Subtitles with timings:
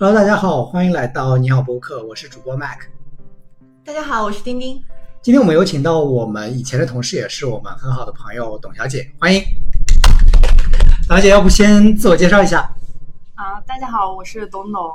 [0.00, 2.82] Hello，大家好，欢迎来到你好播客，我是主播 Mac。
[3.84, 4.80] 大家好，我是丁丁。
[5.20, 9.42] 今天我们有请到我们以前的同事，也是我们很好的朋友董小姐，欢迎。
[11.08, 12.60] 董小姐，要不先自我介绍一下？
[13.34, 14.88] 啊，大家好，我是董董。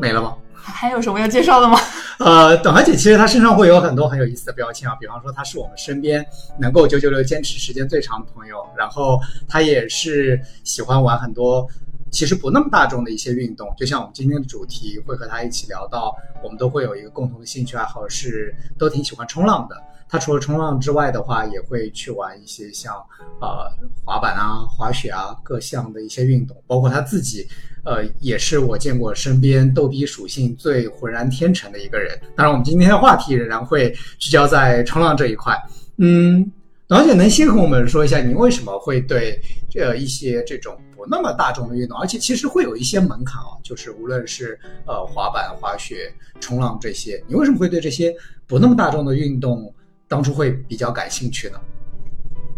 [0.00, 0.36] 没了吗？
[0.52, 1.76] 还有什么要介绍的吗？
[2.20, 6.24] 呃，董小姐其实她身上会有很多很有意思的标签啊，比方说她是我们身边
[6.60, 9.18] 能够九九六坚持时间最长的朋友，然后
[9.48, 11.66] 她也是喜欢玩很多
[12.10, 19.76] 其实不那么大众的一些运动，就像我们今天的主题会和他一起聊到，我们都会有一个共同的兴趣爱好是都挺喜欢冲浪的。
[20.10, 22.94] 他除了冲浪之外的话，也会去玩一些像
[23.40, 23.70] 呃
[24.04, 27.46] 滑板啊、滑雪啊各项的一些运动，包括他自己。
[27.84, 32.20] 呃，也是我见过身边逗逼属性最浑然天成的一个人。
[32.36, 35.56] 当然，我们今天的话题仍然会聚焦在冲浪这一块。
[35.96, 36.52] 嗯，
[36.88, 39.38] 老姐能先和我们说一下，您为什么会对
[39.68, 48.14] 这一些这种不那么大众的运动，而且其实会有一些门槛啊，就是无论是呃滑板、滑雪、冲浪这些，你为什么会对这些
[48.46, 49.72] 不那么大众的运动
[50.08, 51.60] 当初会比较感兴趣呢？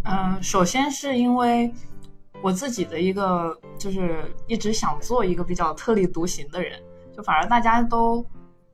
[0.04, 1.72] 嗯，首先是因为。
[2.42, 6.80] 我自己的一个就是一直想做一个比较特立独行的人，
[7.14, 8.24] 就反而大家都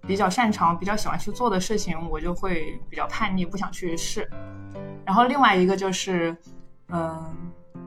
[0.06, 4.28] 比较擅长、比较喜欢去做的事情，我就会比较叛逆，不想去试。
[5.04, 6.36] 然后另外一个就是，
[6.88, 7.34] 嗯，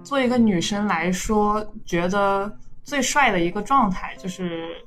[0.04, 2.52] 作为一个女生来说，觉得
[2.84, 4.86] 最帅的一个状态就是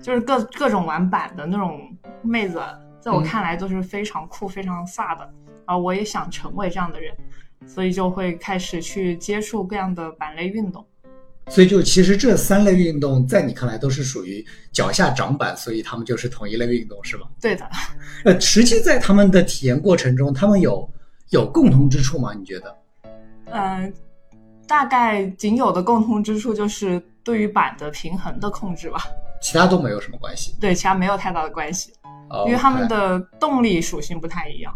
[0.00, 2.62] 就是各各种玩板的那种妹子，
[3.00, 5.34] 在我看来都是非常酷、非常飒的
[5.66, 5.76] 啊！
[5.76, 7.14] 我也想成为这样的人。
[7.66, 10.86] 所以就会开始去接触各样的板类运动，
[11.48, 17.26] 所以就其实这三类运动在你看来都是属于脚下长板，所以他们就是同一类运动，是吗？
[17.40, 17.68] 对的。
[18.24, 20.90] 呃，实际在他们的体验过程中，他们有
[21.30, 22.32] 有共同之处吗？
[22.32, 22.76] 你觉得？
[23.52, 23.92] 嗯，
[24.66, 29.04] 大概仅有的共同之处就是对于板的平衡的控制吧。
[29.42, 30.56] 其他都没有什么关系。
[30.58, 31.92] 对，其他没有太大的关系，
[32.46, 34.74] 因为他们的动力属性不太一样。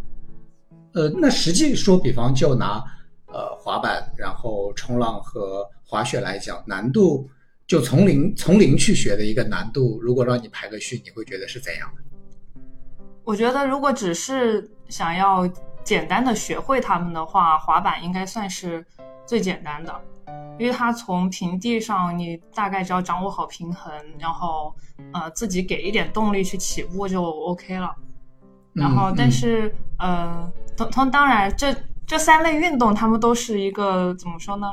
[0.92, 2.84] 呃，那实际说，比方就拿
[3.26, 7.26] 呃滑板、然后冲浪和滑雪来讲，难度
[7.66, 12.60] 就从零从零去学的一个难度，如果让你排个序，你会觉得是怎样的？
[13.24, 15.48] 我觉得，如果只是想要
[15.82, 18.84] 简单的学会它们的话，滑板应该算是
[19.26, 20.00] 最简单的，
[20.58, 24.74] 因为它从平地上，你大概只要掌握好平衡，然后
[25.14, 27.94] 呃自己给一点动力去起步就 OK 了。
[28.74, 30.52] 然后，但是呃。
[30.76, 31.74] 同同当然，这
[32.06, 34.72] 这三类运动，它们都是一个怎么说呢？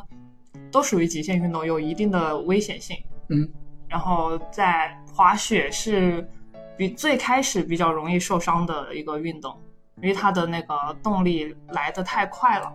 [0.76, 2.98] 都属于极限运动，有一定的危险性。
[3.30, 3.48] 嗯，
[3.88, 6.28] 然后在滑雪是
[6.76, 9.58] 比最开始比较容易受伤的一个运动，
[10.02, 12.70] 因为它的那个动力来的太快了，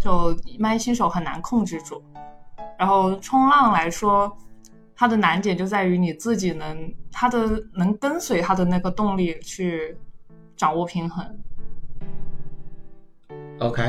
[0.00, 2.02] 就一般新手很难控制住。
[2.78, 4.34] 然后冲浪来说，
[4.94, 9.94] 它的难点就在于你自己能，它的能跟随它的那个动力去
[10.56, 11.38] 掌握平衡。
[13.58, 13.82] OK，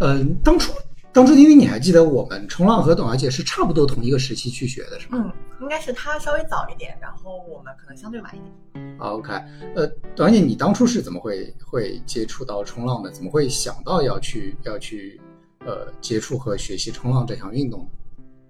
[0.00, 0.72] 嗯，当初
[1.16, 5.16] 当初因为你还记得我们冲浪和董小姐是差不多同一个时期去学的，是吗？
[5.24, 5.32] 嗯，
[5.62, 8.98] 应该是她稍微早一点，然后我们可能相对晚一点。
[8.98, 9.32] OK，
[9.74, 13.10] 呃，董小姐，你当初是怎么会会接触到冲浪的？
[13.10, 15.18] 怎么会想到要去要去
[15.60, 17.86] 呃接触和学习冲浪这项运动呢？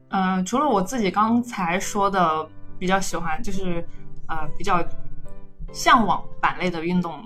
[0.09, 2.49] 嗯，除了我自己刚才说的
[2.81, 3.87] 比较喜欢，就是
[4.27, 4.85] 呃比较
[5.73, 7.23] 向往板类的运动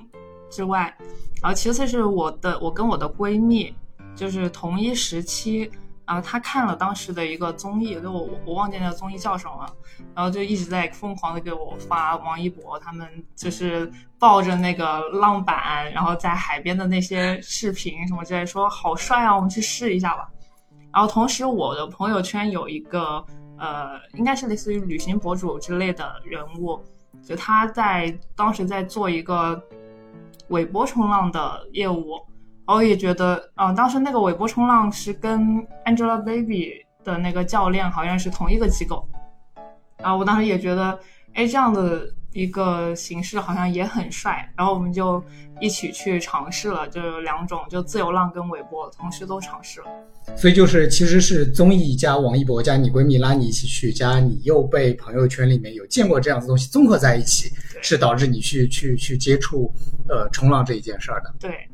[0.51, 0.95] 之外。
[1.41, 3.75] 然后其次是我的，我跟我的闺蜜，
[4.20, 5.70] 就是同一时期，
[6.04, 9.66] 然后她看了当时的一个综艺，就我我忘记那个综艺叫什么，
[10.14, 20.28] 然后就一直在疯狂的给我发王一博他们就是抱着那个浪板，然后在海边的那些视频什么之类，说好帅啊，我们去试一下吧。
[20.92, 23.25] 然后同时我的朋友圈有一个
[23.56, 26.78] 呃，应该是类似于旅行博主之类的人物，
[27.25, 29.59] 就他在当时在做一个。
[30.50, 32.20] 尾波冲浪的业务，
[32.75, 39.06] 我也觉得，嗯，当时那个尾波冲浪是跟 Angelababy 的那个教练好像是同一个机构，
[39.98, 40.98] 然后我当时也觉得，
[41.34, 45.22] 哎，这样的一个形式好像也很帅，然后我们就
[45.60, 49.86] 一起去尝试了，就有两种，就自由浪跟尾波同时都尝试了。
[50.36, 57.50] 所以就是，其实是综艺加王一博加你闺蜜拉你一起去，加你又被朋友圈里面有见过这样的东西综合在一起，
[57.83, 59.72] 是导致你去去去接触
[60.09, 61.34] 呃冲浪这一件事儿的。
[61.41, 61.68] 对，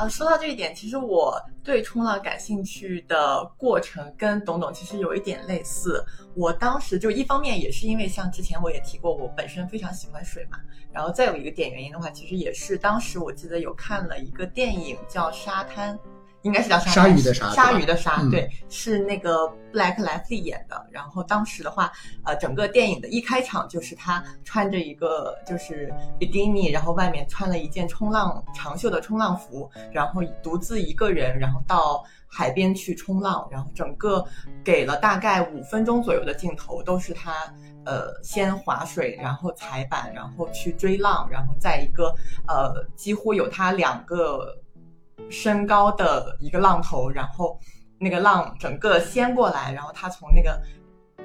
[0.00, 6.02] 呃，说到这一点，其实我对冲浪感兴趣的过程跟董董其实有一点类似。
[6.34, 10.56] 我当时就一方面也是因为像之前我也提过，我本身非常喜欢水嘛，
[10.90, 15.94] 然后再有一个点原因的话，其实也是当时我记得有看了一个电影叫《沙滩》。
[16.42, 20.86] 应该是叫鲨鲨鱼的鲨鲨鱼的鲨，嗯对，是那个布莱克莱弗利演的。
[20.90, 21.92] 然后当时的话，
[22.24, 34.24] 呃，整个电影的一开场就是他穿着一个就是比基尼，然后外面穿了一件冲浪长袖的冲浪服，然后独自一个人，然后到海边去冲浪，然后整个
[34.64, 37.32] 给了大概五分钟左右的镜头，都是他
[37.84, 42.14] 呃先划水，然后踩板，然后去追浪，然后在一个
[42.48, 44.56] 呃几乎有他两个
[45.28, 47.58] 升高的一个浪头，然后
[47.98, 50.60] 那个浪整个掀过来，然后他从那个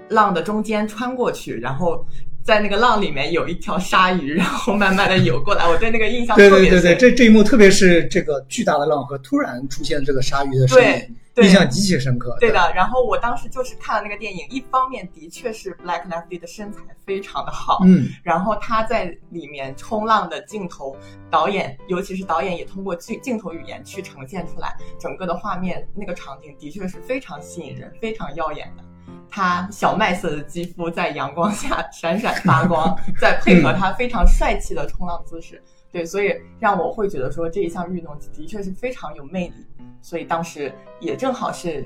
[0.09, 2.05] 浪的中间穿过去，然后。
[2.45, 6.69] 在那个浪里面有一条鲨鱼，然后慢慢的游过来，我对那个印象特别深。
[6.69, 12.37] 对对对，这这一幕特别是这个巨大的浪和突然出现这个鲨鱼的身影，对印象极其深刻。
[12.39, 20.95] 对的，然后我当时就是看了那个电影，一方面的确是 Black Lively 的身材非常的好，嗯，然后他在里面冲浪的镜头，
[21.31, 28.83] 导演尤其是导演也通过镜镜头语言去呈现出来，整个的画面那个场景的确是非常吸引人、非常耀眼的。
[29.29, 35.61] 他小麦色的肌肤在阳光下闪闪发光， 再配合他非常帅气的冲浪姿势，
[35.91, 39.65] 对，所以让我会觉得说这一项运动的确是非常有魅力。
[40.01, 41.83] 所以当时也正好是，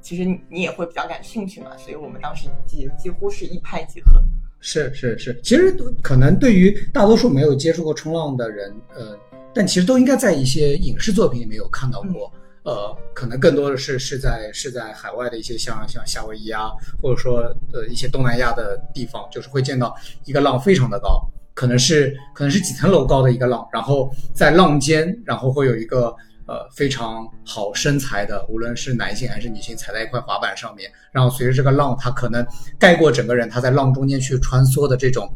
[0.00, 4.22] 其实你也会比较感兴趣嘛，所以我们当时几几乎是一拍即合。
[4.60, 9.18] 是是是，其实可能对于大多数没有接触过冲浪的人，呃，
[9.54, 12.32] 但其实都应该在一些影视作品里面有看到过。
[12.68, 16.70] 呃，可能更多的是是在是在海外的一些像像夏威夷啊，
[17.00, 17.38] 或者说
[17.72, 21.18] 呃一些东南亚的地方，就是会见到一个浪非常的高，
[21.54, 26.14] 可能是可能是几层楼高的一个浪，然后在浪尖，然后会有一个
[26.48, 32.44] 呃非常好身材的，无论是男性还是女性，踩在一块滑板上面，然后随着这个浪，它可能
[32.78, 35.30] 盖过整个人，他在浪中间去穿梭的这种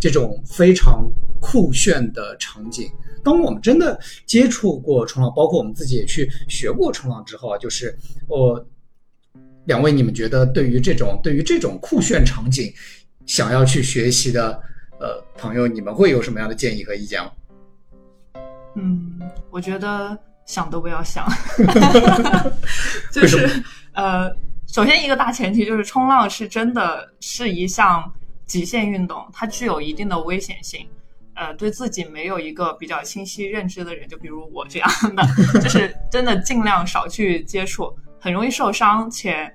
[0.00, 1.08] 这种非常
[1.40, 2.90] 酷炫的场景。
[3.22, 7.96] 当我们真的接触过冲浪，包括我们自己也去学过冲浪之后啊，就是
[8.28, 8.64] 我
[9.64, 12.72] 两位，你们觉得对于这种对于这种酷炫场景，
[13.24, 14.60] 想要去学习的
[15.00, 17.30] 呃朋友，你们会有什么样的建议和意见吗？
[18.76, 19.18] 嗯，
[19.50, 20.16] 我觉得
[20.46, 21.26] 想都不要想，
[23.12, 23.62] 就为什是
[23.92, 24.30] 呃，
[24.66, 28.10] 首先一个大前提就是冲浪是真的是一项
[28.46, 30.88] 极限运动，它具有一定的危险性。
[31.34, 35.22] 呃，对自己没有一个比较清晰认知的人，就比如我这样的，
[35.60, 39.52] 就是真的尽量少去接触，很容易受伤，且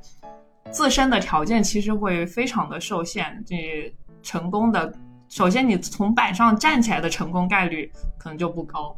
[0.70, 3.44] 自身的条件其实会非常的受限。
[3.50, 3.92] 你
[4.22, 4.94] 成功的，
[5.28, 8.96] 首先你从板上站起来的成功概率可能就不高，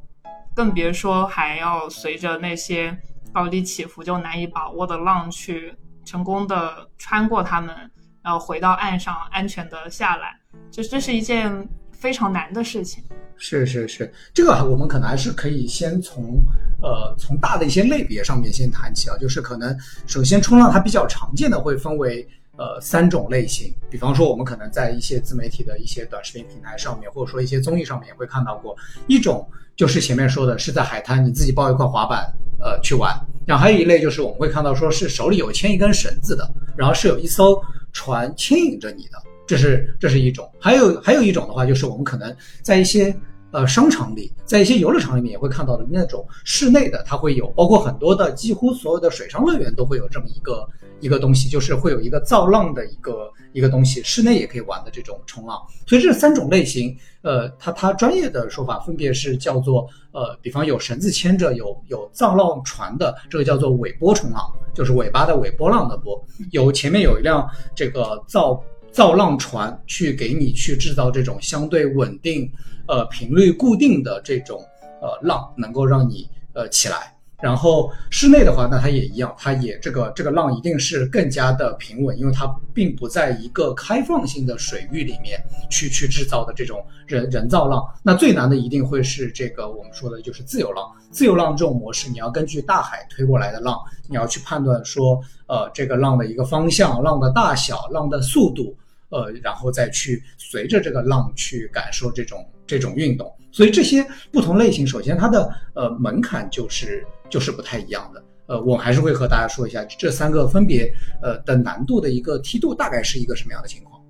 [0.56, 2.96] 更别说还要随着那些
[3.34, 5.74] 高低起伏就难以把握的浪去
[6.06, 7.76] 成功的穿过它们，
[8.22, 10.40] 然后回到岸上安全的下来，
[10.72, 13.04] 这这是一件非常难的事情。
[13.36, 16.40] 是是是，这个我们可能还是可以先从
[16.82, 19.76] 呃从大的一些类别上面先谈起啊，就是可能
[20.06, 22.28] 首先冲浪它比较常见的会分为
[22.58, 28.76] 呃三种类型，比方说我们可能在一些自媒体的一些短视频平台上面，或者说一些综艺上面也会看到过，
[29.08, 33.14] 一种就是前面说的是在海滩你自己抱一块滑板呃去玩，
[33.46, 37.62] 然后还有一类就是我们会看到说是手里有牵一根绳子的，然后是有一艘
[37.92, 39.22] 船牵引着你的。
[39.46, 43.14] 这是这是一种，还有还有一种的话，就是我们可能在一些
[43.54, 50.68] 呃商场里，在一些游乐场里面也会看到的那种室内的，它会有，包括很多的几乎所有的水上乐园都会有这么一个
[51.00, 55.58] 一个东西，就是会有一个造浪的一个一个东西，室内也可以玩的这种冲浪。
[55.88, 64.42] 所以这三种类型，呃，它它专业的说法分别是叫做呃，比方有绳子牵着，有有造浪船的，这个叫做尾波冲浪，
[64.74, 66.20] 就是尾巴的尾波浪的波，
[66.52, 68.62] 有前面有一辆这个造。
[68.92, 72.48] 造浪船去给你去制造这种相对稳定、
[72.88, 74.64] 呃频率固定的这种
[75.02, 77.10] 呃浪，能够让你呃起来。
[77.42, 85.38] 然后室内的话，那它也一样，它也这个这个浪一定是更加的平稳，因为它并不在一个开放性的水域里面
[85.70, 87.86] 去去制造的这种人人造浪。
[88.02, 90.90] 那最难的一定会是这个我们说的就是自由浪。
[91.12, 98.74] 自由浪这种模式，你要根据大海推过来的浪，你要去判断说，呃，这个浪的一个方向、浪的大小、浪的速度。
[99.14, 108.24] 呃，然后再去随着这个浪去感受这种这种运动，所以这些不同类型，首先它的呃门槛就是就是不太一样的。
[108.48, 110.92] 呃，我还是会和大家说一下这三个分别
[111.22, 114.02] 呃的难度的一个梯度大概是一个什么样的情况。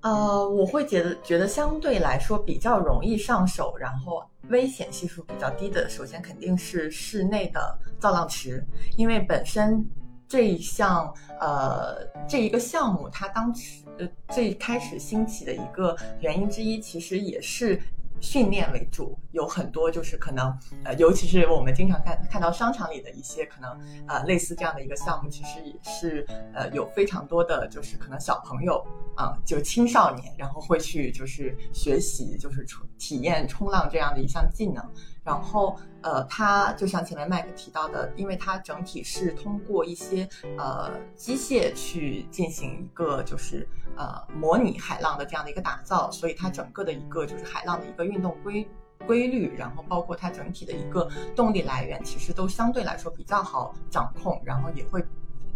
[0.00, 8.64] 呃，我会觉得觉得相对来说比较容易上手，然后危险系数比较低的，首先肯定是室内的造浪池，
[8.96, 9.86] 因为本身。
[10.28, 17.80] 这一项呃，这一个项目，它当时呃最开始兴起的一个原因之一，其实也是
[18.20, 20.52] 训练为主，有很多就是可能
[20.84, 23.78] 呃，尤其是我们经常看看到商场里的一些可能
[24.08, 34.84] 呃类似这样的一个项目，其实也是呃有非常多的就是可能小朋友啊、就青少年，然后会去就是学习就是冲体验冲浪这样的一项技能。
[35.26, 48.64] 然后，呃，它就像前面麦克提到的，因为它整体是通过一些呃机械去进行一个就是呃模拟海浪的这样的一个打造，所以它整个的一个就是海浪的一个运动规
[49.04, 55.04] 规律，然后包括它整体的一个动力来源，其实都相对来说比较好掌控，然后也会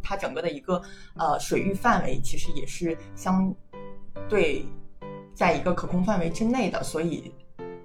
[0.03, 0.83] 它整个的一个
[1.15, 3.55] 呃水域范围其实也是相
[4.29, 4.67] 对
[5.33, 7.33] 在一个可控范围之内的，所以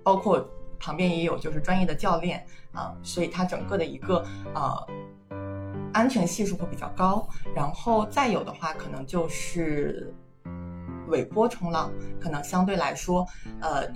[0.01, 0.43] 包括。
[0.79, 4.87] 旁边也有就是专业的教练啊、所以它整个的一个呃
[5.93, 7.25] 安全系数会比较高。
[7.55, 10.13] 然后再有的话，可能就是
[11.07, 11.89] 尾波冲浪，
[12.19, 13.25] 可能相对来说，
[13.61, 13.87] 呃，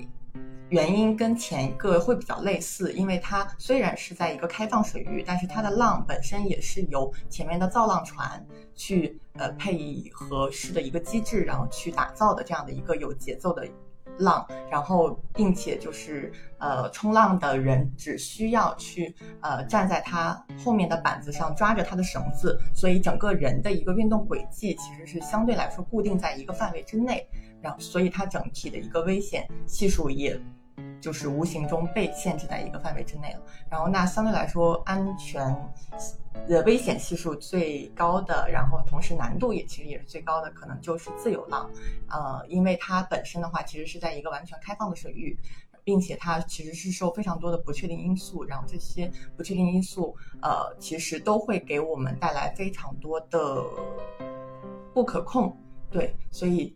[0.69, 8.45] 原因跟前一个会比较类似，因为它虽然是在一个开放水域，但是它的浪本身也是由前面的造浪船
[8.75, 13.67] 去呃配以合适的一个机制，然后去打造的这样的一个有节奏的。
[14.19, 27.27] 浪，然后并且就是呃，冲浪的人只需要去呃站在他后面的板子上抓着他的绳子，所以整个人的一个运动轨迹其实是相对来说固定在一个范围之内，
[27.61, 30.39] 然后所以它整体的一个危险系数也
[30.99, 33.39] 就是无形中被限制在一个范围之内了。
[33.69, 35.55] 然后那相对来说安全
[36.47, 41.69] 的危险系数最高的，然后同时难度也其实也是最高的，可能就是自由浪，
[42.09, 45.37] 呃，因为它本身的话其实是在一个完全开放的水域。
[45.81, 53.63] 并且它其实是受非常多的不确定因素，然后这些不确定因素，呃，其实都会给我们带来非常多的
[54.93, 55.57] 不可控。
[55.89, 56.75] 对，所以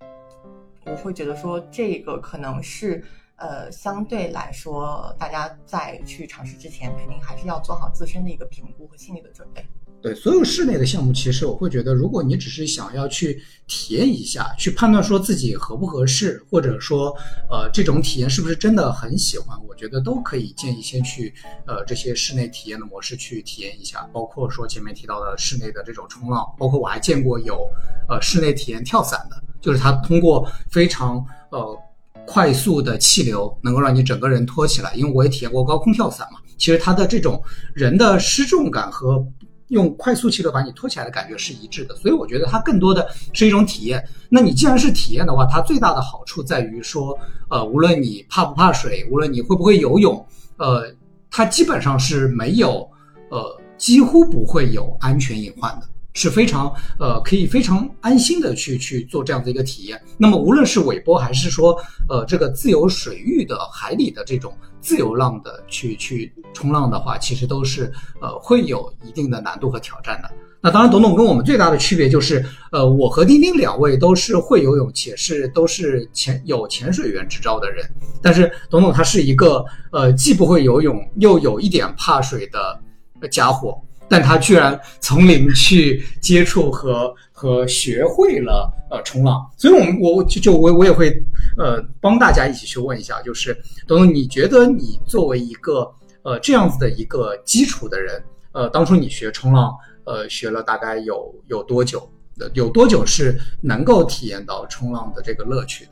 [0.86, 3.06] 我会觉得说，这个可能是
[3.44, 9.62] 呃，相对来说，大家在去尝试之前，肯定还是要做好自身的一个评估和心理的准备。
[10.02, 17.14] 对所有室内的项目，其实我会觉得，如果你只是想要去体验一下，去判断说自己合不合适，或者说
[17.50, 21.34] 呃这种体验是不是真的很喜欢，我觉得都可以建议先去
[21.68, 27.70] 呃这些室内体验的模式去体验一下，包括说前面提到的室内的这种冲浪，包括我还见过有
[28.08, 31.78] 呃室内体验跳伞的，就是它通过非常呃
[32.26, 37.42] 快速的气流能够让你整个人托起来，因为我也体验过高空跳伞嘛，其实它的这种
[37.74, 39.26] 人的失重感和
[39.70, 44.04] 用快速气流把你托起来的感觉是一致的，所以我觉得它更多的是一种体验。
[44.30, 47.18] 那你既然是体验的话，它最大的好处在于说，
[47.50, 50.26] 呃，无论你怕不怕水，无论你会不会游泳，
[50.58, 50.94] 呃，
[51.32, 52.88] 它基本上是没有，
[53.30, 55.88] 呃，几乎不会有安全隐患的。
[56.14, 60.00] 是非常呃，可以非常安心的去去做这样的一个体验。
[60.18, 61.76] 那么无论是尾波还是说
[62.08, 67.92] 呃这个自由水域的海里的这种自由浪的去去冲浪的话，其实都是
[68.22, 70.30] 呃会有一定的难度和挑战的。
[70.62, 77.86] 那当然，董董跟我们最大的区别就是，呃，我和丁丁两位都是会游泳且是都是潜有潜水员执照的人，
[78.22, 83.78] 但是董董他是一个呃既不会游泳又有一点怕水的家伙。
[84.14, 91.10] 但他居然从零去接触和和学会了呃冲浪，所以我们我就就我我也会
[91.58, 95.92] 呃帮大家一起去问一下，就是董董，你觉得你作为一个
[96.22, 102.08] 呃这样子的一个基础的人，呃，当初你学冲浪，呃，学了大概有有多久？
[102.54, 105.92] 有多久是能够体验到冲浪的这个乐趣的？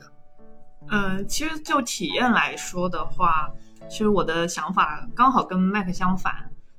[0.92, 3.50] 嗯，其实就体验来说的话，
[3.90, 6.32] 其实我的想法刚好跟麦克相反。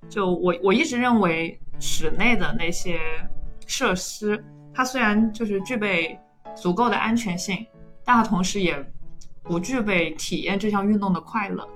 [0.09, 2.99] 就我我一直认为室内的那些
[3.65, 4.43] 设施，
[4.73, 6.19] 它虽然就是具备
[6.55, 7.65] 足够的安全性，
[8.05, 8.77] 但它同时也
[9.41, 11.67] 不具备体验这项运动的快乐。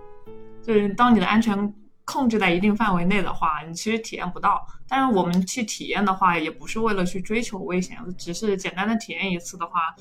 [0.61, 1.73] 就是当你的安全
[2.05, 4.65] 控制在一定范围内的话，你其实体验不到。
[4.87, 9.95] 但是我们去体验的话，也不是为了去追求危险，只是简单的体验一次的话，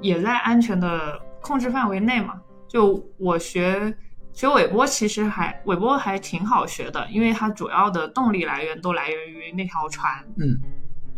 [0.00, 2.40] 也在安全的控制范围内嘛。
[2.66, 3.96] 就我学。
[4.36, 10.60] 学尾波其实还尾波还挺好学的，因为它主要的动力来源都来源于那条船，嗯，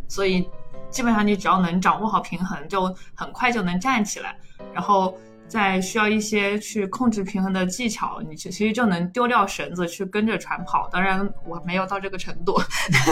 [0.06, 0.48] 所以
[0.88, 4.36] 基本上你只要能掌握好平衡，就很快就能站起来。
[4.72, 10.88] 然后再需要一些去控制平衡的技巧，你其实就能丢掉绳子去跟着船跑。
[10.92, 12.56] 当然我没有到这个程度。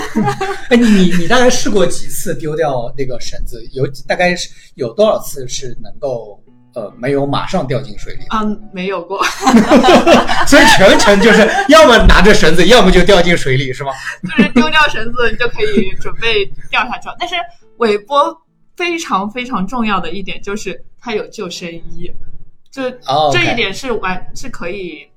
[0.71, 3.61] 哎，你你你大概试过几次丢掉那个绳子？
[3.73, 6.41] 有大概是有多少次是能够？
[6.77, 8.21] 呃，没有马上掉进水里。
[8.31, 9.25] 嗯，没有过。
[10.47, 13.93] 所以全程就是 要么拿着绳子，要么就掉进水里，是吗？
[14.23, 17.17] 就是丢掉绳子，你就可以准备掉下去了。
[17.19, 17.35] 但是
[17.79, 18.37] 尾波
[18.77, 22.13] 非常非常重要的一点就是它有救生衣，
[22.71, 22.91] 就
[23.33, 25.09] 这一点是完是可以，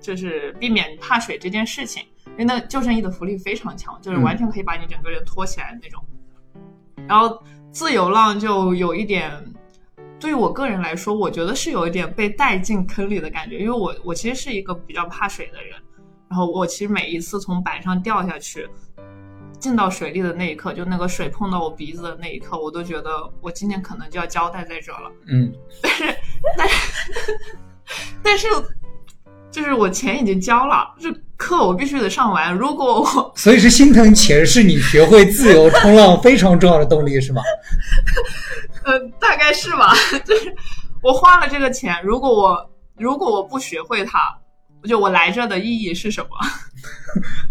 [0.00, 6.02] 就是避免怕水这件事情，因为那救生衣的浮力非常强，就是嗯完全可以把你整个人托起来的那种。
[7.06, 7.38] 然后
[7.70, 9.30] 自由浪就有一点，
[10.22, 15.72] 对于我个人来说，我觉得是有一点被带进坑里的感觉，因为我我其实是一个比较怕水的人，
[16.30, 18.68] 然后我其实每一次从板上掉下去。
[19.58, 23.10] 进到水里的那一刻，就那个水碰到我鼻子的那一刻，我都觉得
[23.40, 25.08] 我今天可能就要交代在这了。
[25.28, 26.04] 嗯但是
[26.56, 26.68] 但，
[28.24, 28.48] 但是
[29.52, 32.52] 就是我钱已经交了，这课我必须得上完。
[32.52, 37.40] 如果我所以是心疼钱是你学会自由冲浪非常重要的动力，是吗？
[38.84, 39.92] 呃大概是吧，
[40.24, 40.54] 就是
[41.02, 44.18] 我花了这个钱，如果我如果我不学会它，
[44.84, 46.28] 就我来这的意义是什么？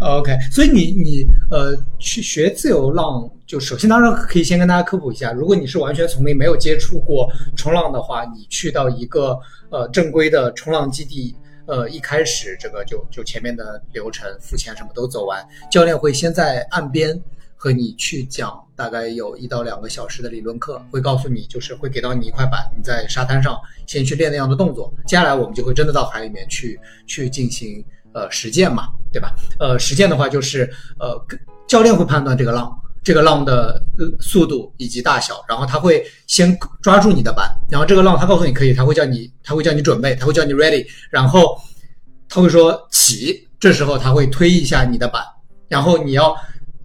[0.00, 9.38] OK，所以你你呃去学自由浪，就首先当然可以先跟大家科普一下，如果你是完全从零没有接触过冲浪的话，你去到一个
[9.70, 11.34] 呃正规的冲浪基地，
[11.66, 17.18] 呃一开始这个就就前面的流程付钱什么都走完，教练会先在岸边
[17.62, 26.76] 和你去讲大概有一到两个小时的理论课，会告诉你就是会给到你一块板，你在沙滩上先去练那样的动作，接下来我们就会真的到海里面去
[27.06, 27.80] 去进行
[28.14, 29.32] 呃实践嘛，对吧？
[29.60, 31.16] 呃，实践的话就是呃，
[31.68, 33.80] 教练会判断这个浪，这个浪的
[34.18, 41.56] 速度以及大小，然后他会先抓住你的板，然后这个浪他告诉你可以，他会叫你，他会叫你准备，他会叫你 ready，然后
[42.28, 45.22] 他会说起，这时候他会推一下你的板，
[45.68, 46.36] 然后你要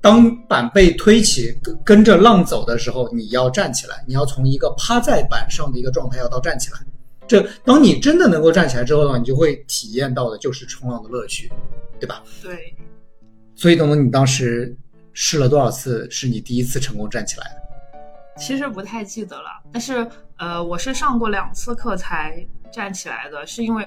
[0.02, 6.80] 当板被推起，跟跟着浪走的时候，你要站起来，你要从一个趴在板上的一个状态要到站起来。
[7.28, 11.52] 这当你真的能够站起来之后的话，你就会体验到的就是冲浪的乐趣，
[12.00, 12.24] 对吧？
[12.42, 12.74] 对，
[13.54, 14.74] 所以东东，你当时
[15.12, 18.40] 试了多少次是你第一次成功站起来的？
[18.40, 23.86] 其实不太记得了，但是呃，我是上过两次课才站起来的，是因为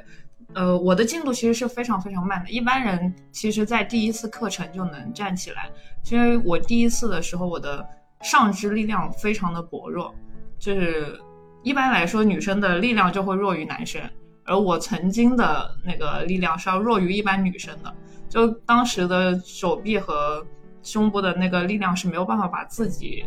[0.54, 2.50] 呃，我的进度其实是非常非常慢的。
[2.50, 5.71] 一般人其实在第一次课程就能站起来，
[6.02, 7.87] 是因为我第一次的时候我的
[8.23, 10.14] 上肢力量非常的薄弱，
[10.59, 11.19] 就是
[11.62, 14.01] 一般来说女生的力量就会弱于男生，
[14.44, 17.94] 而我曾经的那个力量是要弱于一般女生的，
[18.29, 20.44] 就当时的手臂和
[20.83, 23.24] 胸部的那个力量是没有办法把自己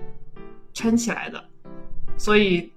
[0.73, 1.43] 撑起来的，
[2.17, 2.71] 所以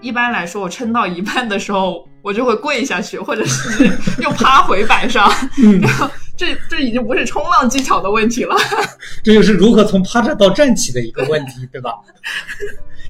[0.00, 3.90] 一般来说，我撑到一半的时候，我就会跪下去，或者是
[4.22, 5.30] 又趴回板上。
[5.62, 8.54] 嗯， 然后这这已经不是冲浪技巧的问题了。
[9.24, 11.94] 这就是如何从趴着到站起的一个问题，对吧？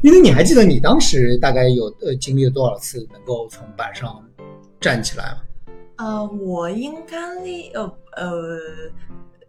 [0.00, 4.22] 因为你还记得你当时大概有呃经历了多少次能够从板上
[4.80, 5.38] 站起来吗？
[5.96, 7.18] 呃，我应该
[7.74, 7.82] 呃
[8.16, 8.58] 呃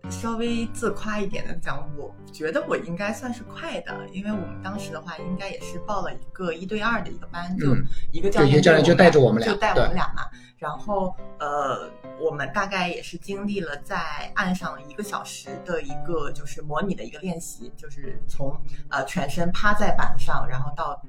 [0.09, 10.23] 稍微自夸一点的讲，我觉得我应该算是快的，因为我们当时的话，应该也是报了一个一对二的一个班，就嗯一个教练就一个教练就带着我们俩就带我们俩嘛。
[10.57, 18.53] 然后呃，我们大概也是经历了在岸上一个小时的一个就是模拟的一个练习，就是从
[18.89, 21.01] 呃全身趴在板上，然后到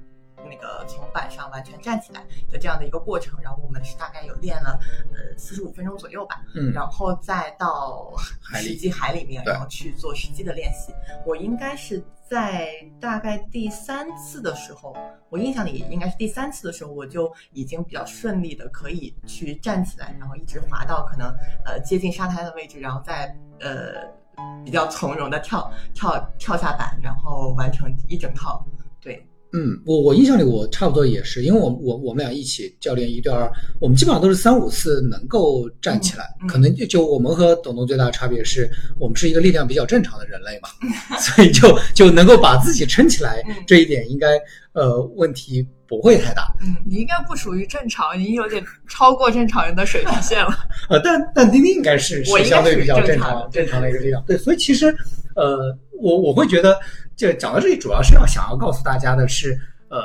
[0.49, 3.39] 那个从板上完全站起来的这样的一个过程。
[3.43, 4.79] 然后我们是大概有练了
[5.13, 8.13] 呃四十五分钟左右吧，嗯然后再到
[8.55, 10.93] 实际海里面，对然后去做实际的练习。
[11.25, 14.97] 我应该是在大概第三次的时候，
[15.29, 21.29] 我印象里应该是第三次的时候，我就已经比较顺利的可以去站起来，然后一直滑到可能
[21.65, 24.09] 呃接近沙滩的位置，然后再呃
[24.65, 28.65] 比较从容的跳跳跳下板，然后完成一整套。
[29.01, 36.25] 对，嗯，我我印象里我差不多也是，因为我我我们俩一起教练一对二，我们基本上都是三五次能够站起来。
[36.43, 40.69] 嗯嗯可能就就我们和董董最大的差别是我们是一个力量比较正常的人类嘛，
[41.19, 44.39] 所以就就能够把自己撑起来嗯，这一点应该
[44.73, 46.53] 呃问题不会太大。
[46.63, 50.51] 嗯，你应该不属于正常，你有点超过正常人的水平线了。
[50.89, 54.23] 呃，但但丁丁应该是是相对比较正正常正常的一个力量。
[54.27, 54.87] 对，所以其实
[55.37, 56.79] 呃，我我会觉得，
[57.17, 59.59] 这讲到这里，主要是要想要告诉大家的是，
[59.89, 60.01] 呃，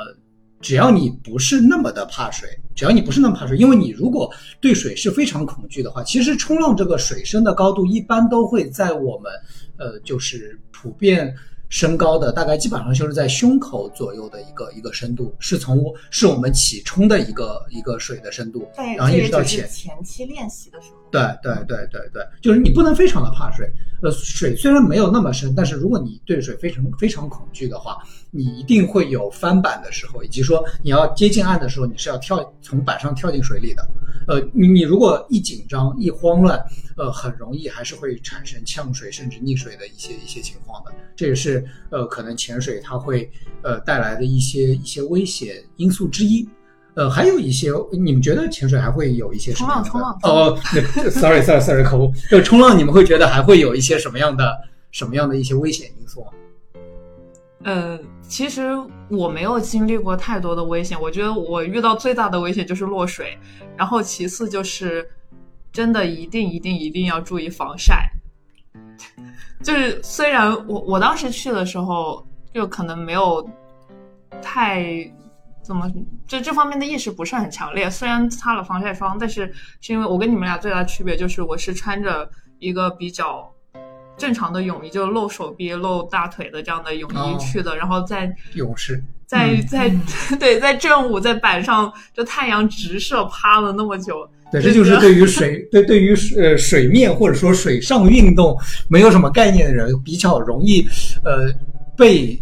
[0.62, 4.30] 只要你不是那么的怕水，只要你不是那么怕水，因为你如果
[4.60, 9.32] 对水是非常恐惧的话，其实冲浪这个水深的高度一般都会在我们
[9.78, 11.34] 呃，就是普遍。
[11.68, 21.00] 升高的大概基本上就是在胸口左右的一个一个深度，是从是我们起冲的一个一个水的深度，但然后一直到前前期练习的时候。
[21.12, 23.68] 对对对对对，就是你不能非常的怕水。
[24.02, 27.98] 呃，水虽然没有那么深，但是如果你对水非常非常恐惧的话，
[28.32, 33.88] 你一定会有翻板的时候，以及说你要接近岸的时候，你是要跳从板上跳进水里的。
[34.28, 36.60] 呃，你你如果一紧张一慌乱，
[36.98, 40.92] 呃，很容易还是会产生呛水甚至溺水的一些一些情况的。
[41.16, 43.30] 这也是呃可能潜水它会
[43.62, 46.48] 呃带来的一些一些危险因素之一。
[46.96, 49.90] 呃，还有一些，你们觉得潜水还会有一些什么样的？
[49.90, 52.14] 冲浪哦那，sorry，sorry，sorry，口误。
[52.30, 54.58] 就冲浪，你们会觉得还会有一些什么样的、
[54.92, 56.28] 什么样的一些危险因素吗？
[57.64, 58.70] 呃，其实
[59.10, 63.38] 我没有经历过太多的危险，我觉得我遇到最大的危险就是落水，
[63.76, 65.10] 然后其次就是
[65.74, 68.10] 真的一定一定一定要注意防晒。
[69.64, 73.46] 就是虽然我我当时去的时候就可能没有
[74.42, 75.12] 太
[75.66, 75.92] 怎么
[76.28, 79.52] 就这方面的意识不是很强烈，虽然擦了防晒霜，但是
[79.82, 83.52] 是因为我跟你们俩最大的区别就是我是穿着一个比较。
[84.18, 89.94] 正常的泳衣就露手臂、露大腿的这样的泳衣去的，然后在泳池在在
[90.40, 94.26] 对在正午在板上，就太阳直射趴了那么久。
[94.54, 98.58] 对，这就是对于水对对于呃水面或者说水上运动
[98.90, 100.88] 没有什么概念的人比较容易
[101.26, 101.52] 呃
[101.98, 102.42] 被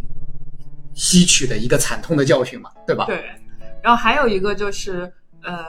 [0.94, 3.06] 吸取的一个惨痛的教训嘛，对吧？
[3.06, 3.24] 对。
[3.82, 5.12] 然后还有一个就是
[5.44, 5.66] 呃，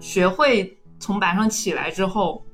[0.00, 2.44] 学会从板上起来之后。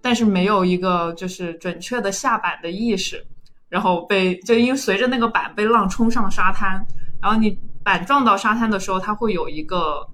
[0.00, 3.26] 但是没有一个就是准确的下板的意识，
[3.68, 6.80] 然后被就因为随着那个板被浪冲上沙滩，
[7.20, 10.08] 然后你板撞到沙滩的时候，它会有一个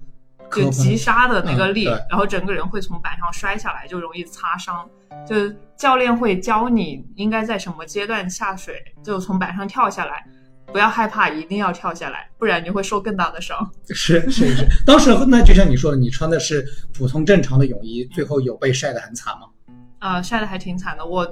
[0.51, 4.89] 就急刹的那个力，然后整个人会从板上摔下来，就容易擦伤。
[5.25, 5.35] 就
[5.77, 10.25] 教练会教你应该在什么阶段下水，就从板上跳下来，
[10.71, 13.57] 不要害怕，一定要跳下来，不然你会受更大的伤。
[13.89, 19.47] 是是是， 当时那就像你说的，你穿的是普通正常的泳衣，最后有被晒得很惨吗？
[19.99, 21.05] 啊，晒得还挺惨的。
[21.05, 21.25] 我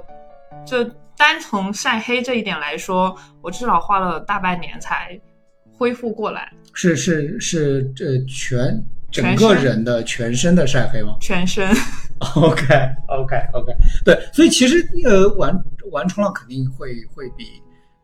[0.66, 0.82] 就
[1.16, 5.20] 单从晒黑这一点来说，我至少花了大半年才
[5.76, 6.50] 恢复过来。
[6.72, 11.16] 是是是，这全整个人的全身的晒黑吗？
[11.20, 11.68] 全身。
[12.36, 12.64] OK
[13.08, 13.72] OK OK，
[14.04, 15.54] 对，所以其实呃，玩
[15.90, 17.44] 玩冲浪肯定会会比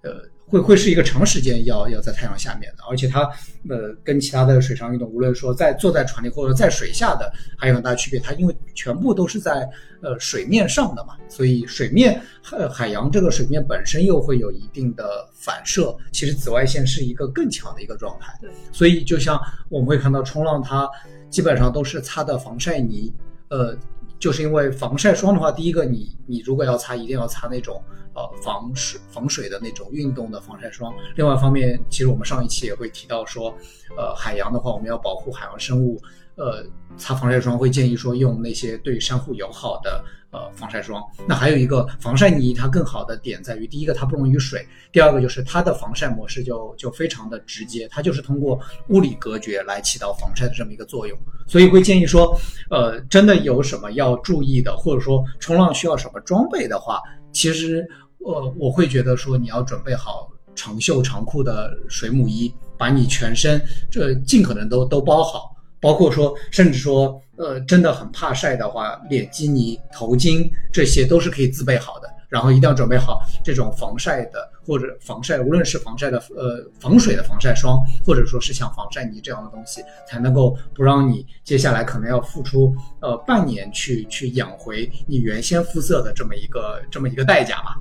[0.03, 0.11] 呃。
[0.51, 3.21] 会会是一个长时间要要在太阳下面的，而且它
[3.69, 8.19] 呃跟其他的水上运动，无论说在坐在船里或者在水下的，还有很大区别。
[8.19, 9.69] 它因为全部都是在
[10.03, 18.37] 呃水面上的嘛，所以水面海海洋这个水面本身又会有一定的反射，其实紫外线是一个更强的一个状态。
[18.41, 20.89] 对，所以就像我们会看到冲浪，它
[21.31, 23.13] 基本上都是擦的防晒泥，
[23.51, 23.79] 呃。
[24.21, 27.83] 就是因为防晒霜的话，第一个你你如果要擦，一定要擦那种
[28.15, 30.95] 呃防水防水的那种运动的防晒霜。
[31.17, 33.53] 另外一方面，其实我们上一期也会提到说，
[33.97, 35.99] 呃海洋的话，我们要保护海洋生物，
[36.41, 36.65] 呃
[36.97, 40.03] 擦防晒霜会建议说用那些对珊瑚友好的。
[40.33, 41.03] 呃，防晒霜。
[41.27, 48.57] 那还有一个防晒泥，它更好的点在于，第一个它不溶于水，第二个就是它的防晒模式就就非常的直接，它就是通过
[48.91, 51.19] 物理隔绝来起到防晒的这么一个作用。
[51.49, 52.39] 所以会建议说，
[52.71, 57.85] 呃，真的有什么要注意的，或者说冲浪需要什么装备的话，其实
[58.25, 65.57] 呃，我会觉得说你要准备好长袖长裤的水母衣，把你全身这尽可能都都包好。
[65.81, 72.09] 包括说，甚至说，呃，真的很怕晒的话，脸基尼、头巾这些都是可以自备好的。
[72.29, 87.81] 然后一定要准备好这种防晒的或者防晒，无论是防晒的呃防水的防晒霜，或者说是像防晒泥这样的东西，才能够不让你接下来可能要付出呃半年去去养回你原先肤色的这么一个这么一个代价吧。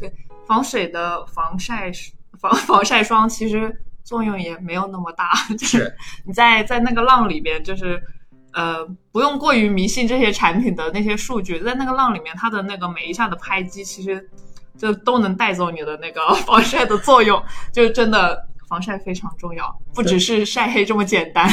[0.00, 0.10] 对，
[0.46, 1.92] 防水的防晒
[2.40, 3.70] 防防晒霜其实。
[4.04, 5.92] 作用也没有那么大， 就是
[6.24, 8.00] 你在在那个浪里边，就是
[8.52, 14.28] 呃，不用过于迷信这些产品的那些数据，在那个浪里面，它的那个每一下的拍击，其实
[14.78, 21.48] 就都能带走你的那个 防晒的作用，就真的防晒非常重要，不只是晒黑这么简单。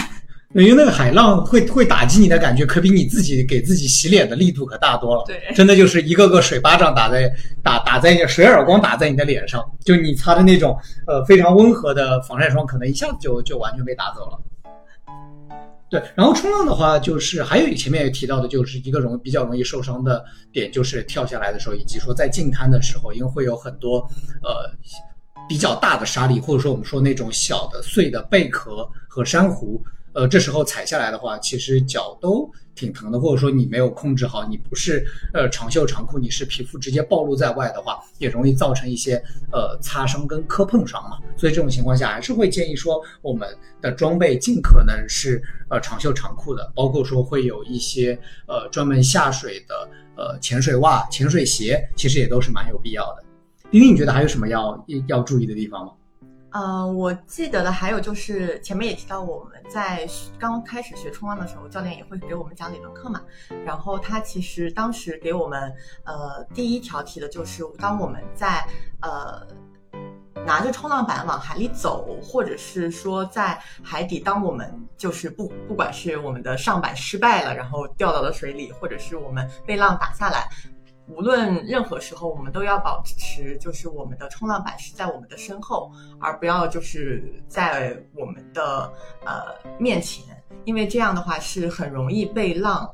[0.53, 5.23] 因为那个海浪会会打击你的感觉，可比你自己给自己洗脸的力度可大多了。
[5.25, 7.31] 对，真的就是一个个水巴掌打在
[7.63, 14.37] 打打在你水耳光打在你的脸上，就你擦的那种呃非常温和的防晒霜，可能一下子就就完全被打走了。
[15.89, 23.99] 对，然后冲浪的话，就是还有前面也提到的，就是一个容比较容易受伤的点，就是跳下来的时候，以及说在近滩的时候，因为会有很多
[24.43, 24.69] 呃
[25.47, 29.81] 比较大的沙粒，或者说我们说那种小的碎的贝壳和珊瑚。
[30.13, 39.15] 呃，这时候踩下来的话，其实脚都挺疼的，或者说你没有控制好，你不是呃长袖长裤，你是皮肤直接暴露在外的话，也容易造成一些
[39.51, 41.17] 呃擦伤跟磕碰伤嘛。
[41.37, 43.47] 所以这种情况下，还是会建议说我们
[43.81, 53.23] 的装备尽可能是呃长袖长裤的，包括说会有一些呃专门下水的呃潜水袜、潜水鞋，其实也都是蛮有必要的。
[53.69, 55.93] 丁丁，你觉得还有什么要要注意的地方吗？
[56.51, 60.05] 呃，我记得的还有就是前面也提到，我们在
[60.37, 63.21] 刚开始学冲浪的时候，教练也会给我们讲理论课嘛。
[63.65, 68.67] 然后他其实当时给我们呃第一条提的就是，当我们在
[69.01, 69.47] 呃
[70.45, 80.49] 拿着冲浪板往海里走，或者是说在海底，当我们就是不不管是我们的上板失败了，然后掉到了水里，或者是我们被浪打下来，
[81.15, 88.91] 无论任何时候，我们都要保持就是我们的冲浪板是在我们的身后，而不要就是在我们的
[89.25, 90.25] 呃面前，
[90.65, 92.89] 因为这样的话是很容易被浪。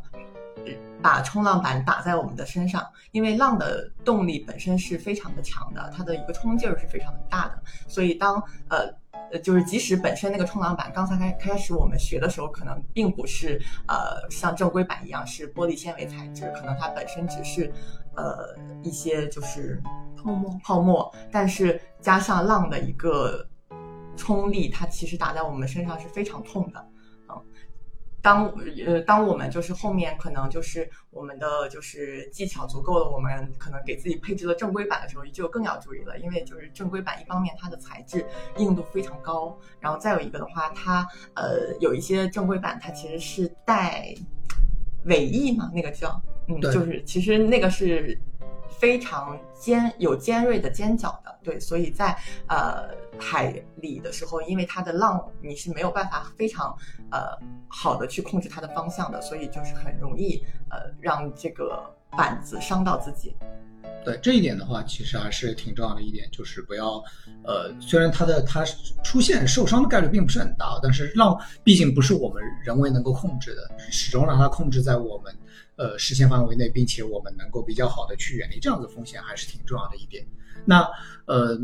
[0.99, 8.91] 把冲浪板打在我们的身上，因为浪的动力本身是非常的强的，它的一个冲劲儿是非常的大的，所以当呃
[9.32, 17.71] 呃，就是即使本身那个冲浪板刚才开开始我们学的时候，可能并不是呃像正规板一样是玻璃纤维材质，可能它本身只是
[18.15, 19.82] 呃一些就是
[20.15, 23.47] 泡沫泡沫，但是加上浪的一个
[24.15, 26.86] 冲力，它其实打在我们身上是非常痛的。
[28.21, 28.45] 当
[28.86, 38.25] 呃，当我们就是后面可能就是我们的就是技巧足够了，我们可能给自己配置了正规版的时候，就更要注意了，因为就是正规版一方面它的材质
[38.58, 44.13] 硬度非常高，然后再有一个的话，它呃有一些正规版它其实是带
[45.06, 48.19] 尾翼嘛，那个叫嗯，就是其实那个是。
[48.79, 52.15] 非常尖有尖锐的尖角的，对，所以在
[52.47, 56.75] 呃海里的时候，因为它的浪你是没有办法非常
[57.11, 57.37] 呃
[57.67, 63.35] 好的去控制它的方向的，所以就是很容易呃让这个板子伤到自己。
[64.05, 67.03] 对这一点的话，其实还是挺重要的一点，就是不要
[67.43, 68.63] 呃虽然它的它
[69.03, 75.35] 出现受伤的概率并不是很大，但是浪毕竟不是我们人为能够控制的，始终让它控制在我们。
[75.77, 80.25] 呃，视线范围内，并且我们能够比较好的去远离这样的风险，还是挺重要的一点。
[80.65, 80.81] 那
[81.25, 81.55] 呃，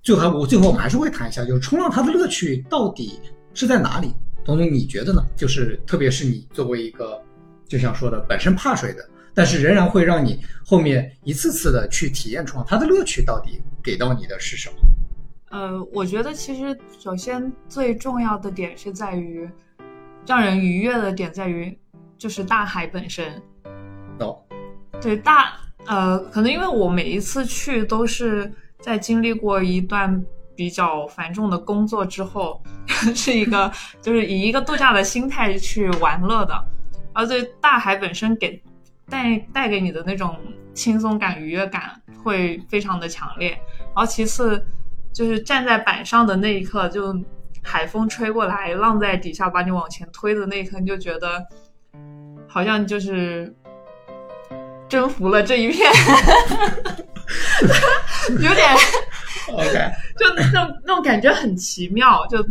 [0.00, 3.20] 最后我最后我们还是会谈一下，就是冲浪它的乐趣到底
[3.54, 4.14] 是在哪里？
[4.44, 5.20] 董总你觉得呢？
[5.36, 7.20] 就是特别是你作为一个
[7.66, 14.76] 就像说的本身怕水的，但是仍然会让你后面一次次的去体验冲浪，它的乐趣到底给到你的是什么？
[15.50, 19.50] 呃，我觉得其实首先最重要的点是在于
[20.24, 21.76] 让人愉悦的点在于。
[22.18, 23.40] 就是大海本身，
[25.00, 25.52] 对大
[25.86, 30.22] 呃，可能因为我每一次去都是在经历过一段
[30.56, 32.60] 比较繁重的工作之后，
[33.14, 36.64] 是一个就是以一个度假的心态去玩乐的，
[37.12, 38.62] 而对大海本身给
[39.08, 40.36] 带带给你的那种
[40.74, 43.50] 轻松感、愉悦感会非常的强烈。
[43.78, 44.62] 然后其次
[45.12, 47.16] 就是站在板上的那一刻，就
[47.62, 51.46] 海风吹过来，浪在底下把你往前推的那一刻，你就觉得。
[52.50, 53.54] 好像就是
[54.88, 55.92] 征服了这一片，
[58.30, 58.74] 有点
[59.52, 62.44] ，OK，就那种那种感觉很奇妙，就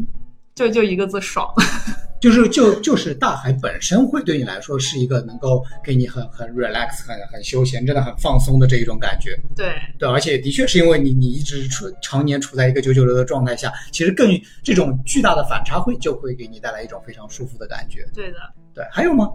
[0.53, 1.47] 就就一个字爽，
[2.21, 9.73] 就是就就是大海本身会对你来说是一个能够给你很很 relax 很很休闲，真的很放松的这一种感觉，对。
[9.99, 14.29] 对，而且的确是因为你你一直处常年处在一个九九六的状态下，其实更
[14.63, 18.37] 这种巨大的反差会就会给你带来一种非常舒服的感觉，对的，
[18.73, 19.29] 对，还有吗？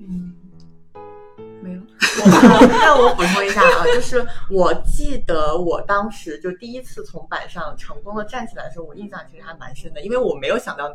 [0.00, 0.32] 嗯，
[1.62, 1.80] 没有。
[2.68, 10.90] 那我补充一下啊， 就是我记得我当时就第一次从板上成功的站起来的时候，我印象其实还蛮深的，因为我没有想到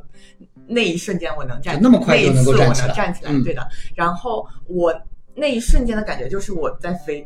[0.68, 3.68] 那一瞬间我能站，那么快就能够站起来，站起来，对的。
[3.96, 4.94] 然后我
[5.36, 7.26] 那一瞬间的感觉就是我在飞，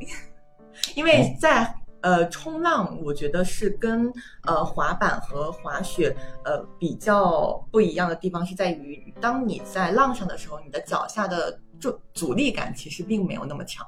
[0.95, 1.73] 因为在。
[2.01, 4.11] 呃，冲浪我觉得是跟
[4.43, 13.85] 呃滑板和滑雪呃比较不一样的地方是在于，当你在浪上的时候，你的脚下的就阻力感其实并没有那么强。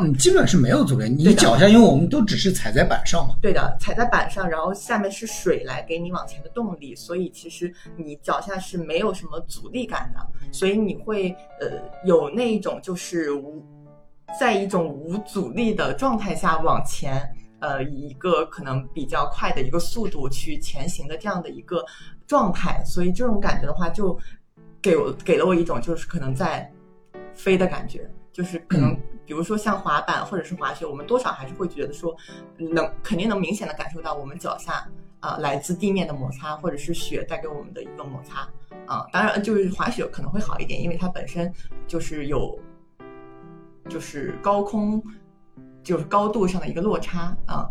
[0.00, 3.34] 嗯，基本是没有阻力，你脚下因为我们都只是踩在板上嘛。
[3.40, 10.20] 对的，踩在板上，然后下面是水来给你往前的动力，所以其实你脚下是没有什么阻力感的，
[10.52, 13.64] 所以你会呃有那一种就是无。
[14.38, 17.20] 在一种无阻力的状态下往前，
[17.60, 21.84] 呃，以一个可能比较快的一个速度去前行的这样的一个
[22.26, 24.16] 状态，所以这种感觉的话，就
[24.80, 26.70] 给我给了我一种就是可能在
[27.32, 28.94] 飞的感觉，就是可能
[29.26, 32.14] 比如说像滑板或者是滑雪，我们多少还是会觉得说，
[32.56, 34.86] 能肯定能明显的感受到我们脚下
[35.20, 38.48] 啊来自地面的摩擦，或者是雪带给我们的一个摩擦
[38.86, 39.04] 啊。
[39.12, 41.52] 当然，就是滑雪可能会好一点，因为它本身
[41.88, 42.56] 就是有。
[43.88, 45.02] 就是高空，
[45.82, 47.68] 就是高度上的一个落差啊，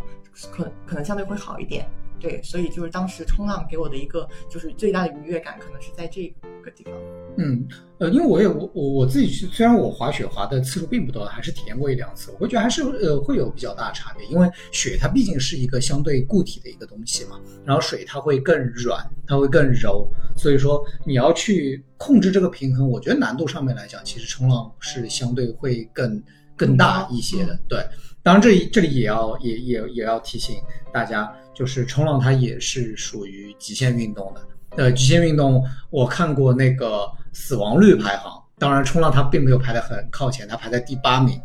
[0.51, 1.87] 可可能相对会好一点。
[2.19, 6.93] 对，所以就是当时冲浪给我的一个就是最大的愉悦感，可能是在这个地方。
[7.37, 7.67] 嗯，
[7.99, 14.25] 呃，因为我也我我我自己去，虽然我滑雪滑的次数并不多，还是体验过一两次，我会觉得还是呃会有比较大的差别。
[14.27, 26.21] 因为雪它毕竟是一个相对固体的一个东西嘛，然后水它会更软，它会更柔，所以说你要去控制这个平衡，我觉得难度上面来讲，其实冲浪是相对会更
[26.55, 27.59] 更大一些的。
[27.69, 27.79] 对，
[28.23, 30.55] 当然这这里也要也也也要提醒
[30.91, 31.31] 大家。
[31.57, 34.41] 就是冲浪它也是属于极限运动的。
[34.75, 41.41] 呃，极限运动我看过那个死亡率排行，当然冲浪它并没有排得很靠前，它排在第八名，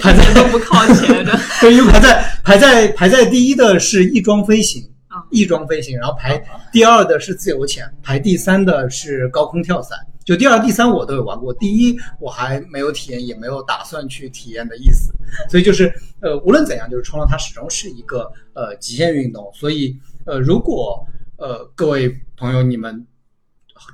[0.00, 1.38] 排在都不靠前的。
[1.60, 4.91] 对，因为排在排在排在第一的是翼装飞行啊，
[5.32, 6.40] 翼装飞行，然后排
[6.70, 9.98] 第二的是自由潜，排第三的是高空跳伞。
[10.24, 15.12] 就第二、第三我都有玩过，第一我还没有体验，也没有打算去体验的意思。
[15.50, 19.50] 所以就是呃，无论怎样，就是冲浪它始终是一个呃极限运动。
[19.52, 21.04] 所以呃，如果
[21.38, 23.04] 呃各位朋友你们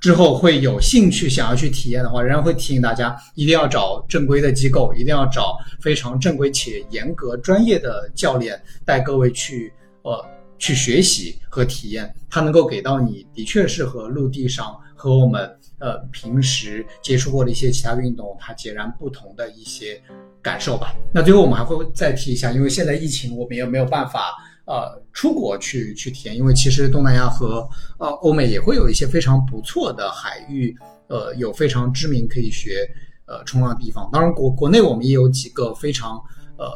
[0.02, 9.72] 之后会有兴趣想要去体验的话，仍然会提醒大家一定要找正规的机构，一定要找非常正规且严格专业的教练带各位去
[10.02, 10.22] 呃
[10.58, 20.00] 去学习和体验，它能够给到你的确是和陆地上和我们呃平时接触过的一些其他运动它截然不同的一些
[20.42, 20.94] 感受吧。
[21.14, 24.34] 那最后我们还会再提一下，因为现在疫情，我们也没有办法。
[24.70, 27.66] 呃，出国去去体验，因为其实东南亚和
[27.98, 32.86] 呃欧美也会有一些非常不错的海域，呃，有非常知名可以学
[33.26, 34.06] 呃冲浪的地方。
[34.12, 36.22] 当然，国国内我们也有几个非常
[36.58, 36.66] 呃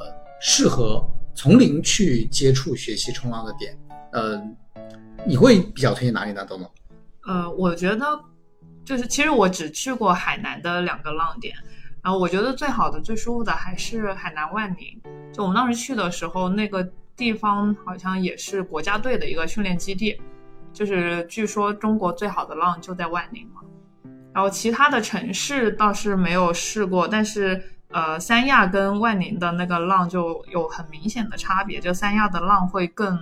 [0.40, 3.76] 适合从零去接触学习冲浪的点。
[4.12, 4.42] 呃，
[5.26, 6.44] 你会比较推荐哪里呢？
[6.44, 6.70] 东东？
[7.26, 8.06] 呃，我觉得
[8.84, 11.54] 就是其实我只去过海南的两个浪点，
[12.02, 15.00] 然后我觉得最好的、最舒服的还是海南万宁。
[15.32, 16.88] 就我们当时去的时候，那个。
[17.14, 20.18] 地方好像也是国家队的一个训练基地，
[20.72, 23.60] 就是据说中国最好的浪就在万宁嘛。
[24.32, 27.62] 然后其他的城市倒是没有试过，但是
[27.92, 33.18] 呃，三亚跟万宁的那个浪就有很明显的差别，就三亚的浪会更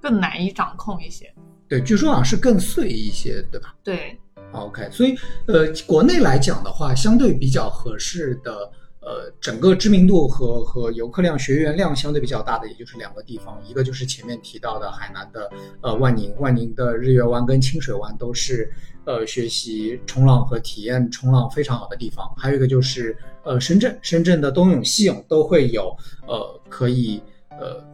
[0.00, 1.32] 更难以掌控一些。
[1.68, 3.74] 对，据说好像是更碎一些，对吧？
[3.84, 4.18] 对。
[4.52, 8.70] OK，所以呃，国内来讲的话，相对比较合适的。
[9.10, 18.72] 呃，整个知名度和和游客量、学员量相对比较大的，也就是两个地方，一个就是前面提到的海南的呃万宁，万宁的日月湾跟清水湾都是
[19.06, 25.92] 呃学习冲浪和体验冲浪非常好的地方，还有一个就是呃深圳，深圳的东涌、西涌都会有
[26.28, 27.20] 呃可以
[27.50, 27.84] 呃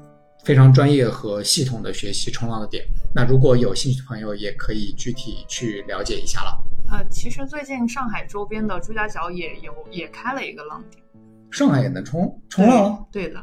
[0.45, 2.85] 非常专业和系统的学习冲浪的点。
[3.15, 6.63] 那如果有兴趣的朋友，也可以具体去了解一下了。
[6.89, 11.03] 呃，其实最近上海周边的朱家角也有也开了一个浪点，
[11.51, 13.07] 上海也能冲冲浪？
[13.11, 13.41] 对的，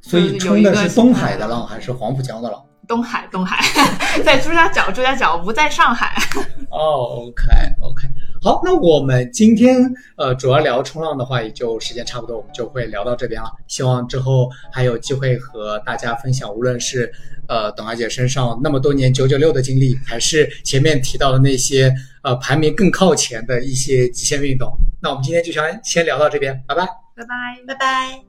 [0.00, 2.62] 所以冲的是东海的浪还是黄浦江的浪？
[2.88, 3.62] 东海，东海，
[4.24, 6.16] 在朱家角，朱家角不在上海。
[6.70, 8.08] 哦，OK，OK。
[8.40, 9.76] 好，那我们今天
[10.16, 13.50] 呃主要聊冲浪的话，也就时间差不多，我们就会聊到这边了。
[13.66, 17.12] 希望之后还有机会和大家分享，无论是
[17.48, 24.72] 呃董小姐身上那么多年九九六的经历，还是前面提到的那些呃排名更靠前的一些极限运动。
[25.02, 28.27] 那我们今天就先先聊到这边，拜拜，拜拜，拜拜。